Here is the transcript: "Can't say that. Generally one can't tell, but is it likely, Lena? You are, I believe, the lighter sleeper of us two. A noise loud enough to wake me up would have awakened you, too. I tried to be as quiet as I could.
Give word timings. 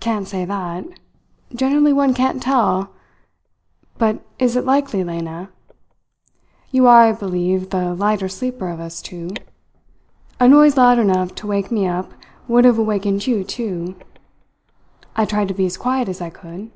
"Can't 0.00 0.26
say 0.26 0.46
that. 0.46 0.86
Generally 1.54 1.92
one 1.92 2.14
can't 2.14 2.42
tell, 2.42 2.94
but 3.98 4.24
is 4.38 4.56
it 4.56 4.64
likely, 4.64 5.04
Lena? 5.04 5.50
You 6.70 6.86
are, 6.86 7.02
I 7.08 7.12
believe, 7.12 7.68
the 7.68 7.92
lighter 7.94 8.30
sleeper 8.30 8.70
of 8.70 8.80
us 8.80 9.02
two. 9.02 9.28
A 10.40 10.48
noise 10.48 10.78
loud 10.78 10.98
enough 10.98 11.34
to 11.34 11.46
wake 11.46 11.70
me 11.70 11.86
up 11.86 12.12
would 12.48 12.64
have 12.64 12.78
awakened 12.78 13.26
you, 13.26 13.44
too. 13.44 13.94
I 15.14 15.26
tried 15.26 15.48
to 15.48 15.54
be 15.54 15.66
as 15.66 15.76
quiet 15.76 16.08
as 16.08 16.22
I 16.22 16.30
could. 16.30 16.70